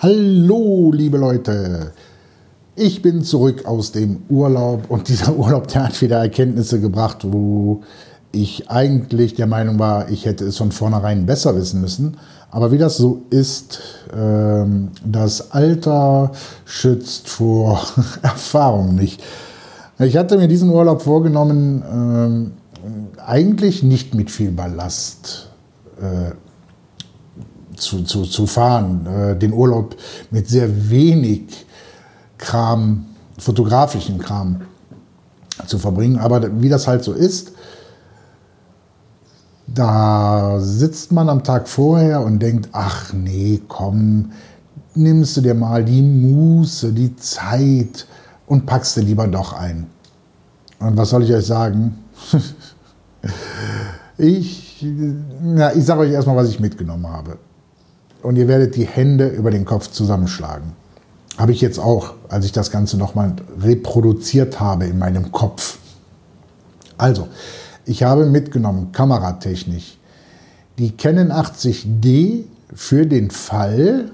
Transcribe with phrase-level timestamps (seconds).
[0.00, 1.90] Hallo, liebe Leute.
[2.76, 7.82] Ich bin zurück aus dem Urlaub und dieser Urlaub, der hat wieder Erkenntnisse gebracht, wo
[8.30, 12.16] ich eigentlich der Meinung war, ich hätte es von vornherein besser wissen müssen.
[12.52, 13.80] Aber wie das so ist,
[14.16, 16.30] ähm, das Alter
[16.64, 17.84] schützt vor
[18.22, 19.20] Erfahrung nicht.
[19.98, 22.52] Ich hatte mir diesen Urlaub vorgenommen, ähm,
[23.26, 25.48] eigentlich nicht mit viel Ballast
[26.00, 26.34] äh,
[27.80, 29.96] zu, zu, zu fahren, äh, den Urlaub
[30.30, 31.66] mit sehr wenig
[32.36, 33.06] Kram,
[33.38, 34.62] fotografischen Kram
[35.66, 36.18] zu verbringen.
[36.18, 37.52] Aber wie das halt so ist,
[39.66, 44.32] da sitzt man am Tag vorher und denkt, ach nee, komm,
[44.94, 48.06] nimmst du dir mal die Muße, die Zeit
[48.46, 49.86] und packst du lieber doch ein.
[50.80, 51.98] Und was soll ich euch sagen?
[54.16, 54.82] ich,
[55.56, 57.38] ja, ich sage euch erstmal, was ich mitgenommen habe
[58.22, 60.72] und ihr werdet die Hände über den Kopf zusammenschlagen.
[61.36, 65.78] Habe ich jetzt auch, als ich das Ganze nochmal reproduziert habe in meinem Kopf.
[66.96, 67.28] Also,
[67.84, 69.98] ich habe mitgenommen kameratechnisch
[70.78, 74.10] die Canon 80D für den Fall,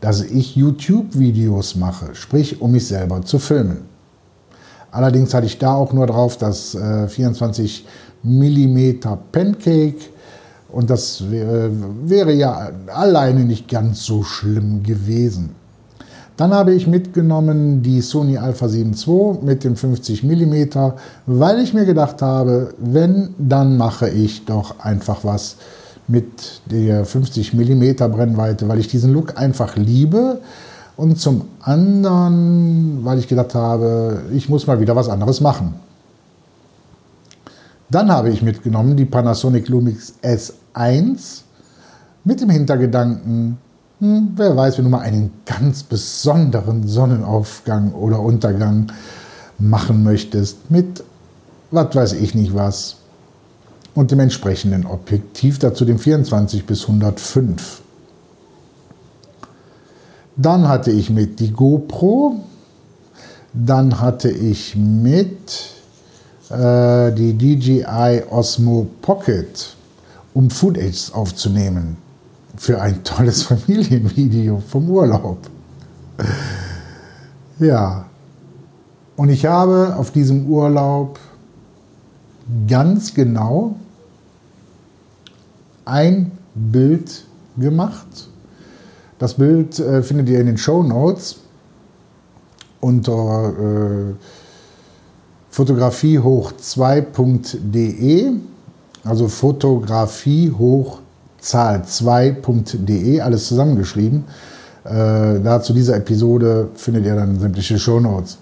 [0.00, 3.82] dass ich YouTube-Videos mache, sprich um mich selber zu filmen.
[4.90, 7.84] Allerdings hatte ich da auch nur drauf das äh, 24
[8.22, 9.00] mm
[9.32, 9.96] Pancake
[10.74, 15.50] und das wäre, ja alleine nicht ganz so schlimm gewesen.
[16.36, 20.54] Dann habe ich mitgenommen die Sony Alpha 7 II mit dem 50 mm,
[21.26, 25.56] weil ich mir gedacht habe, wenn, dann mache ich doch einfach was
[26.08, 30.40] mit der 50 mm Brennweite, weil ich diesen Look einfach liebe.
[30.96, 35.74] Und zum anderen, weil ich gedacht habe, ich muss mal wieder was anderes machen.
[37.90, 41.42] Dann habe ich mitgenommen die Panasonic Lumix S1
[42.24, 43.58] mit dem Hintergedanken,
[44.00, 48.90] hm, wer weiß, wenn du mal einen ganz besonderen Sonnenaufgang oder Untergang
[49.58, 51.04] machen möchtest mit
[51.74, 52.96] was weiß ich nicht was
[53.94, 57.82] und dem entsprechenden Objektiv, dazu dem 24 bis 105.
[60.36, 62.40] Dann hatte ich mit die GoPro,
[63.52, 65.73] dann hatte ich mit
[66.50, 69.74] äh, die DJI Osmo Pocket,
[70.34, 71.96] um Footage aufzunehmen
[72.56, 75.38] für ein tolles Familienvideo vom Urlaub.
[77.58, 78.06] Ja,
[79.16, 81.18] und ich habe auf diesem Urlaub
[82.68, 83.76] ganz genau
[85.84, 87.24] ein Bild
[87.56, 88.28] gemacht.
[89.18, 91.36] Das Bild äh, findet ihr in den Show Notes
[92.80, 94.14] unter äh,
[95.54, 98.32] fotografiehoch2.de,
[99.04, 100.98] also fotografie hoch
[101.38, 104.24] Zahl 2.de, alles zusammengeschrieben.
[104.84, 108.38] Äh, da zu dieser Episode findet ihr dann sämtliche Shownotes.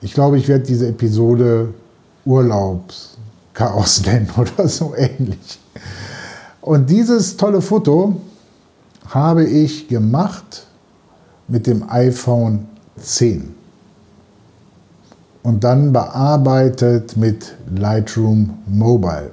[0.00, 1.72] Ich glaube, ich werde diese Episode
[2.24, 5.60] Urlaubschaos nennen oder so ähnlich.
[6.60, 8.16] Und dieses tolle Foto
[9.08, 10.66] habe ich gemacht
[11.46, 12.66] mit dem iPhone
[13.00, 13.54] 10
[15.46, 19.30] und dann bearbeitet mit Lightroom Mobile.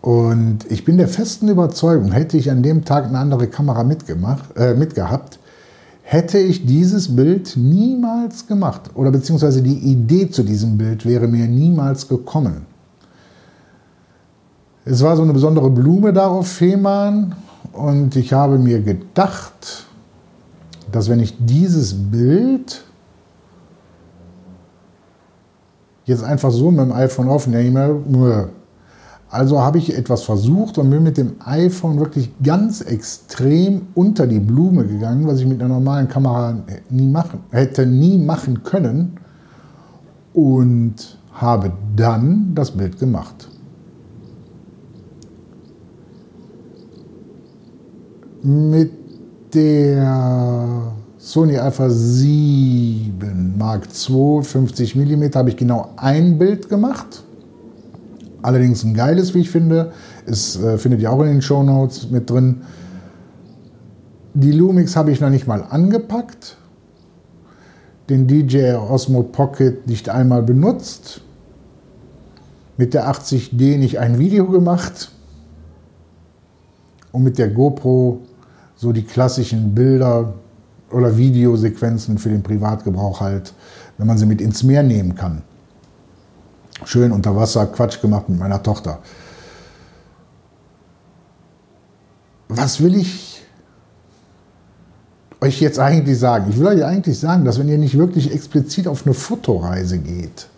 [0.00, 4.56] Und ich bin der festen Überzeugung, hätte ich an dem Tag eine andere Kamera mitgemacht,
[4.56, 5.38] äh, mitgehabt,
[6.02, 8.90] hätte ich dieses Bild niemals gemacht.
[8.96, 12.66] Oder beziehungsweise die Idee zu diesem Bild wäre mir niemals gekommen.
[14.84, 17.36] Es war so eine besondere Blume da auf Fehmarn
[17.72, 19.86] und ich habe mir gedacht,
[20.90, 22.82] dass wenn ich dieses Bild
[26.06, 28.48] jetzt einfach so mit dem iPhone aufnehme.
[29.28, 34.38] Also habe ich etwas versucht und bin mit dem iPhone wirklich ganz extrem unter die
[34.38, 36.56] Blume gegangen, was ich mit einer normalen Kamera
[36.88, 39.18] nie machen, hätte nie machen können.
[40.32, 43.48] Und habe dann das Bild gemacht.
[48.42, 48.92] Mit
[49.52, 50.92] der
[51.26, 57.24] Sony Alpha 7 Mark II 50 mm habe ich genau ein Bild gemacht.
[58.42, 59.90] Allerdings ein geiles, wie ich finde.
[60.24, 62.62] Es äh, findet ihr auch in den Show Notes mit drin.
[64.34, 66.58] Die Lumix habe ich noch nicht mal angepackt.
[68.08, 71.22] Den DJI Osmo Pocket nicht einmal benutzt.
[72.76, 75.10] Mit der 80D nicht ein Video gemacht.
[77.10, 78.20] Und mit der GoPro
[78.76, 80.34] so die klassischen Bilder
[80.90, 83.52] oder Videosequenzen für den Privatgebrauch halt,
[83.98, 85.42] wenn man sie mit ins Meer nehmen kann.
[86.84, 89.00] Schön unter Wasser Quatsch gemacht mit meiner Tochter.
[92.48, 93.42] Was will ich
[95.40, 96.46] euch jetzt eigentlich sagen?
[96.50, 100.48] Ich will euch eigentlich sagen, dass wenn ihr nicht wirklich explizit auf eine Fotoreise geht,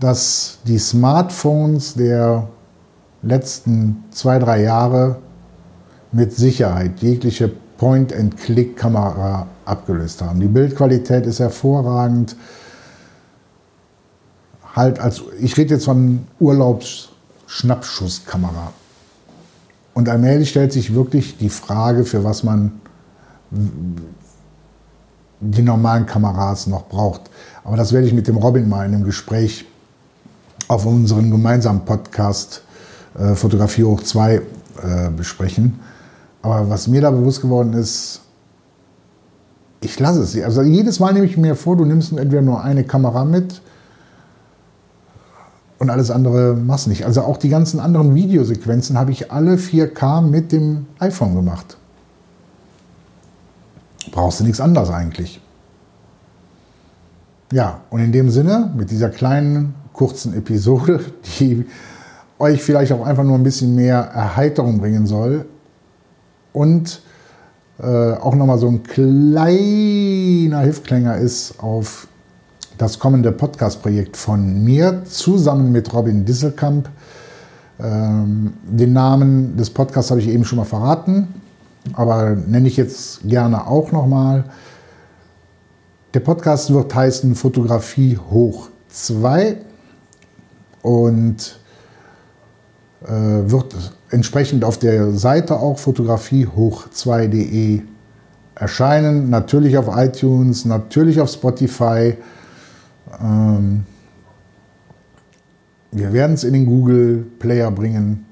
[0.00, 2.48] dass die Smartphones der
[3.22, 5.18] letzten zwei, drei Jahre
[6.12, 10.40] mit Sicherheit jegliche Point-and-Click-Kamera abgelöst haben.
[10.40, 12.36] Die Bildqualität ist hervorragend.
[14.74, 18.72] Halt als, ich rede jetzt von Urlaubs-Schnappschusskamera.
[19.94, 22.80] Und allmählich stellt sich wirklich die Frage, für was man
[25.40, 27.22] die normalen Kameras noch braucht.
[27.64, 29.64] Aber das werde ich mit dem Robin mal in einem Gespräch
[30.68, 32.62] auf unserem gemeinsamen Podcast
[33.18, 34.40] äh, Fotografie hoch 2 äh,
[35.16, 35.80] besprechen.
[36.42, 38.20] Aber was mir da bewusst geworden ist,
[39.80, 40.40] ich lasse es.
[40.42, 43.60] Also jedes Mal nehme ich mir vor, du nimmst entweder nur eine Kamera mit
[45.78, 47.04] und alles andere machst nicht.
[47.04, 51.76] Also auch die ganzen anderen Videosequenzen habe ich alle 4K mit dem iPhone gemacht.
[54.10, 55.40] Brauchst du nichts anderes eigentlich.
[57.52, 61.00] Ja, und in dem Sinne, mit dieser kleinen, kurzen Episode,
[61.38, 61.66] die
[62.38, 65.46] euch vielleicht auch einfach nur ein bisschen mehr Erheiterung bringen soll
[66.52, 67.02] und
[67.80, 72.08] äh, auch nochmal so ein kleiner Hilfklänger ist auf
[72.76, 76.88] das kommende Podcast-Projekt von mir zusammen mit Robin Disselkamp.
[77.80, 81.28] Ähm, den Namen des Podcasts habe ich eben schon mal verraten,
[81.92, 84.44] aber nenne ich jetzt gerne auch nochmal.
[86.14, 89.58] Der Podcast wird heißen Fotografie hoch 2
[90.82, 91.60] und
[93.00, 93.76] wird
[94.10, 97.82] entsprechend auf der Seite auch fotografiehoch2.de
[98.54, 99.30] erscheinen.
[99.30, 102.16] Natürlich auf iTunes, natürlich auf Spotify.
[103.20, 103.84] Ähm,
[105.90, 108.26] wir werden es in den Google Player bringen.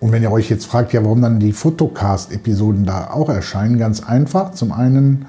[0.00, 4.02] Und wenn ihr euch jetzt fragt, ja, warum dann die Fotocast-Episoden da auch erscheinen, ganz
[4.02, 4.52] einfach.
[4.52, 5.26] Zum einen,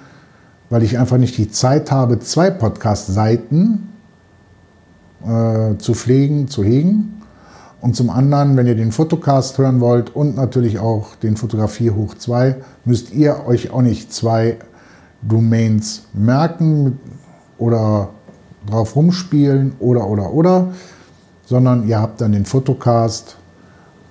[0.69, 3.92] weil ich einfach nicht die Zeit habe, zwei Podcast-Seiten
[5.25, 7.21] äh, zu pflegen, zu hegen.
[7.81, 12.15] Und zum anderen, wenn ihr den Fotocast hören wollt und natürlich auch den Fotografie hoch
[12.15, 12.55] 2,
[12.85, 14.57] müsst ihr euch auch nicht zwei
[15.21, 16.99] Domains merken
[17.57, 18.09] oder
[18.65, 20.73] drauf rumspielen oder oder oder,
[21.45, 23.35] sondern ihr habt dann den Fotocast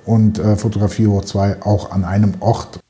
[0.05, 2.82] und äh, Fotografie hoch 2 auch an einem Ort